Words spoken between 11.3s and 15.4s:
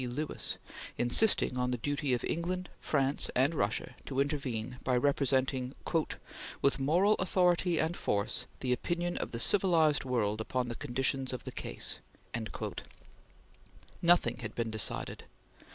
of the case." Nothing had been decided.